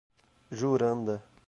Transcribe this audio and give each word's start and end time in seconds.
Juranda 0.51 1.21